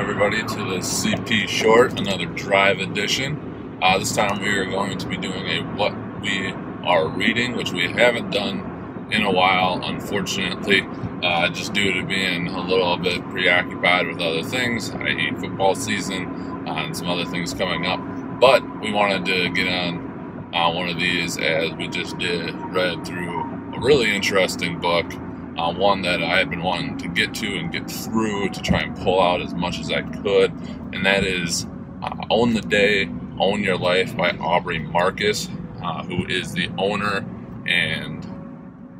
[0.00, 3.78] everybody, to the CP Short, another drive edition.
[3.82, 6.48] Uh, this time we are going to be doing a what we
[6.84, 10.86] are reading, which we haven't done in a while, unfortunately,
[11.22, 16.26] uh, just due to being a little bit preoccupied with other things, i.e., football season
[16.68, 18.00] uh, and some other things coming up.
[18.38, 23.06] But we wanted to get on uh, one of these as we just did, read
[23.06, 23.40] through
[23.74, 25.06] a really interesting book
[25.56, 28.80] uh, one that I had been wanting to get to and get through to try
[28.80, 30.52] and pull out as much as I could,
[30.92, 31.66] and that is
[32.02, 35.48] uh, Own the Day, Own Your Life by Aubrey Marcus,
[35.82, 37.24] uh, who is the owner
[37.66, 38.26] and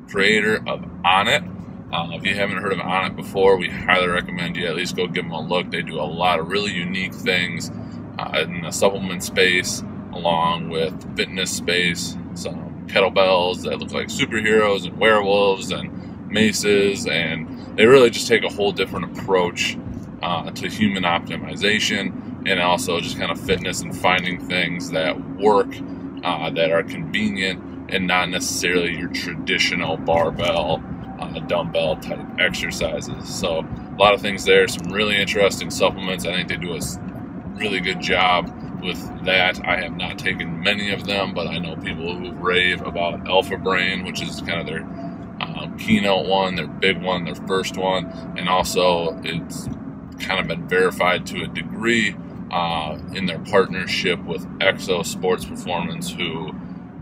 [0.09, 1.53] creator of Onnit.
[1.93, 5.07] Uh, if you haven't heard of Onnit before, we highly recommend you at least go
[5.07, 5.71] give them a look.
[5.71, 7.71] They do a lot of really unique things
[8.19, 14.87] uh, in the supplement space, along with fitness space, some kettlebells that look like superheroes
[14.87, 15.91] and werewolves and
[16.29, 19.77] maces, and they really just take a whole different approach
[20.23, 25.69] uh, to human optimization and also just kind of fitness and finding things that work,
[26.23, 30.83] uh, that are convenient, and not necessarily your traditional barbell,
[31.21, 33.29] uh, dumbbell type exercises.
[33.29, 36.25] So, a lot of things there, some really interesting supplements.
[36.25, 36.81] I think they do a
[37.57, 39.65] really good job with that.
[39.65, 43.57] I have not taken many of them, but I know people who rave about Alpha
[43.57, 44.87] Brain, which is kind of their
[45.79, 49.69] keynote one, their big one, their first one, and also it's
[50.19, 52.17] kind of been verified to a degree
[52.51, 56.55] uh, in their partnership with Exo Sports Performance, who,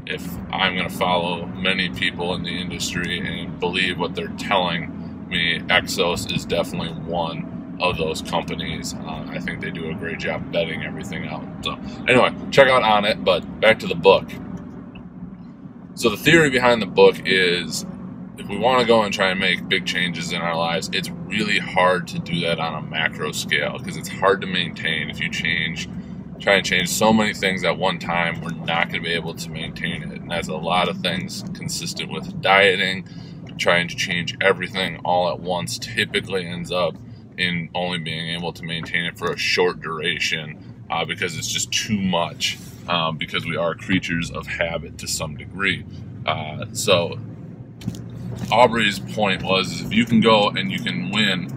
[0.06, 5.27] if I'm going to follow many people in the industry and believe what they're telling
[5.28, 8.95] me, Exos is definitely one of those companies.
[8.95, 11.45] Uh, I think they do a great job betting everything out.
[11.64, 11.72] So,
[12.08, 13.25] anyway, check out Onnit.
[13.25, 14.28] but back to the book.
[15.95, 17.84] So, the theory behind the book is
[18.36, 21.08] if we want to go and try and make big changes in our lives, it's
[21.11, 25.08] really hard to do that on a macro scale because it's hard to maintain.
[25.08, 25.89] If you change,
[26.40, 29.34] try and change so many things at one time, we're not going to be able
[29.34, 30.20] to maintain it.
[30.20, 33.08] And that's a lot of things consistent with dieting.
[33.56, 36.96] Trying to change everything all at once typically ends up
[37.39, 40.58] in only being able to maintain it for a short duration
[40.90, 42.58] uh, because it's just too much
[42.89, 45.84] um, because we are creatures of habit to some degree.
[46.27, 47.18] Uh, so
[48.50, 51.48] Aubrey's point was if you can go and you can win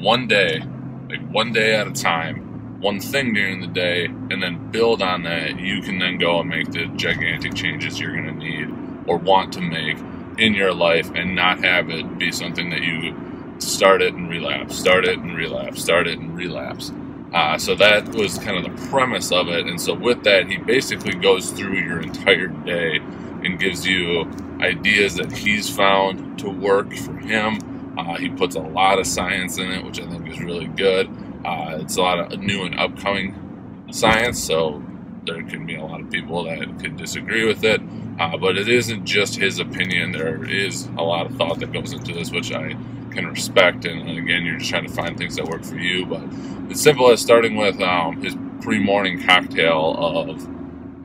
[0.00, 0.62] one day,
[1.08, 5.22] like one day at a time, one thing during the day, and then build on
[5.24, 8.68] that, you can then go and make the gigantic changes you're going to need
[9.06, 9.98] or want to make
[10.38, 13.14] in your life and not have it be something that you
[13.58, 16.92] start it and relapse, start it and relapse, start it and relapse.
[17.34, 19.66] Uh, so that was kind of the premise of it.
[19.66, 22.98] And so with that, he basically goes through your entire day
[23.44, 24.30] and gives you
[24.60, 27.94] ideas that he's found to work for him.
[27.98, 31.08] Uh, he puts a lot of science in it, which I think is really good.
[31.44, 34.82] Uh, it's a lot of new and upcoming science, so
[35.24, 37.80] there can be a lot of people that could disagree with it.
[38.18, 40.12] Uh, but it isn't just his opinion.
[40.12, 42.76] There is a lot of thought that goes into this, which I
[43.10, 43.84] can respect.
[43.84, 46.06] And, and again, you're just trying to find things that work for you.
[46.06, 46.22] But
[46.70, 50.48] as simple as starting with um, his pre morning cocktail of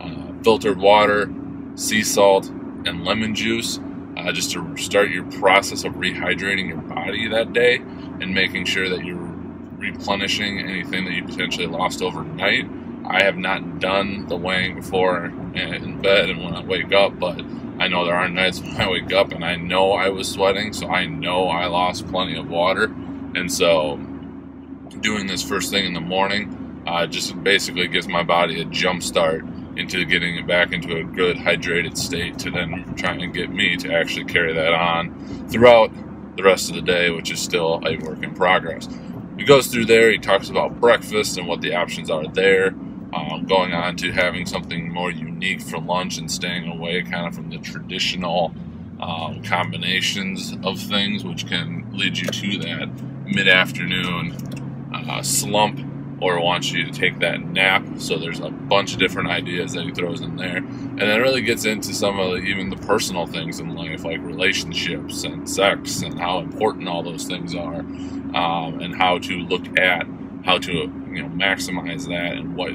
[0.02, 1.32] uh, filtered water,
[1.76, 2.52] sea salt,
[2.86, 3.80] and lemon juice
[4.18, 8.90] uh, just to start your process of rehydrating your body that day and making sure
[8.90, 9.34] that you're
[9.78, 12.70] replenishing anything that you potentially lost overnight.
[13.06, 17.42] I have not done the weighing before in bed and when I wake up, but
[17.80, 20.74] I know there are nights when I wake up and I know I was sweating,
[20.74, 22.86] so I know I lost plenty of water.
[23.36, 23.98] And so
[25.02, 29.04] doing this first thing in the morning uh, just basically gives my body a jump
[29.04, 29.44] start
[29.76, 33.76] into getting it back into a good hydrated state to then try and get me
[33.78, 35.92] to actually carry that on throughout
[36.36, 38.88] the rest of the day, which is still a work in progress.
[39.38, 42.68] He goes through there, he talks about breakfast and what the options are there,
[43.14, 47.36] um, going on to having something more unique for lunch and staying away kind of
[47.36, 48.54] from the traditional
[49.00, 52.90] um, combinations of things, which can lead you to that
[53.26, 54.36] mid afternoon
[54.94, 55.80] uh, slump
[56.22, 57.84] or wants you to take that nap.
[57.98, 61.42] So there's a bunch of different ideas that he throws in there, and then really
[61.42, 66.02] gets into some of the, even the personal things in life, like relationships and sex,
[66.02, 70.08] and how important all those things are, um, and how to look at
[70.46, 72.72] how to you know maximize that and what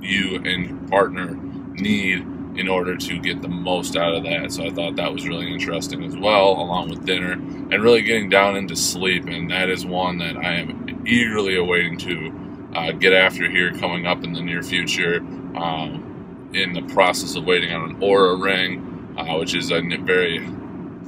[0.00, 1.34] you and your partner
[1.74, 2.26] need
[2.56, 4.52] in order to get the most out of that.
[4.52, 8.28] So I thought that was really interesting as well, along with dinner and really getting
[8.28, 9.26] down into sleep.
[9.26, 14.06] And that is one that I am eagerly awaiting to uh, get after here coming
[14.06, 15.18] up in the near future.
[15.56, 16.06] Um,
[16.52, 20.40] in the process of waiting on an Oura ring, uh, which is a very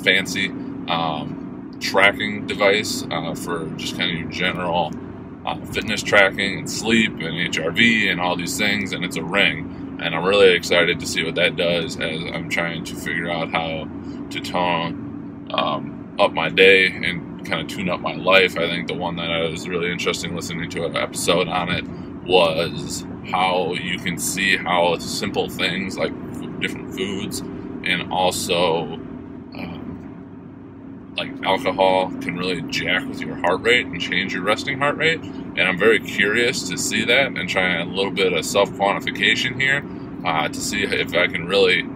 [0.02, 0.48] fancy
[0.88, 4.92] um, tracking device uh, for just kind of your general
[5.44, 9.98] uh, fitness tracking and sleep and HRV and all these things, and it's a ring.
[10.00, 13.50] And I'm really excited to see what that does as I'm trying to figure out
[13.50, 13.88] how
[14.30, 18.56] to tone um, up my day and kind of tune up my life.
[18.56, 21.70] I think the one that I was really interested in listening to an episode on
[21.70, 21.84] it
[22.26, 26.12] was how you can see how simple things like
[26.60, 29.00] different foods and also
[31.16, 35.20] like alcohol can really jack with your heart rate and change your resting heart rate.
[35.20, 39.60] And I'm very curious to see that and try a little bit of self quantification
[39.60, 39.84] here
[40.24, 41.86] uh, to see if I can really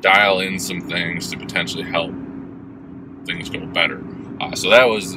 [0.00, 2.12] dial in some things to potentially help
[3.24, 4.02] things go better.
[4.40, 5.16] Uh, so that was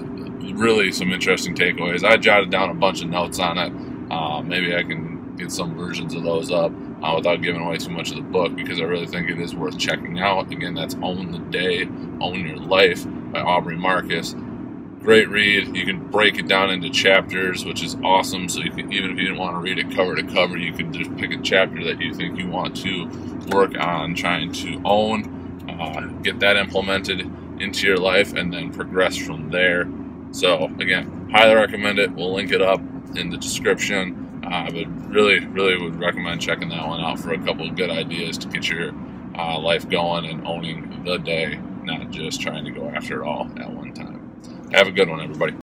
[0.53, 2.03] really some interesting takeaways.
[2.03, 3.73] I jotted down a bunch of notes on it.
[4.11, 6.71] Uh, maybe I can get some versions of those up
[7.03, 9.55] uh, without giving away too much of the book because I really think it is
[9.55, 10.51] worth checking out.
[10.51, 11.83] Again, that's Own the Day,
[12.21, 14.35] Own Your Life by Aubrey Marcus.
[15.01, 15.75] Great read.
[15.75, 18.49] You can break it down into chapters, which is awesome.
[18.49, 20.73] So you can, even if you didn't want to read it cover to cover, you
[20.73, 23.05] can just pick a chapter that you think you want to
[23.49, 27.29] work on trying to own, uh, get that implemented
[27.59, 29.87] into your life, and then progress from there.
[30.31, 32.11] So again, highly recommend it.
[32.11, 32.81] We'll link it up
[33.15, 34.41] in the description.
[34.45, 37.89] Uh, but really, really would recommend checking that one out for a couple of good
[37.89, 38.91] ideas to get your
[39.35, 43.49] uh, life going and owning the day, not just trying to go after it all
[43.59, 44.69] at one time.
[44.71, 45.55] Have a good one, everybody.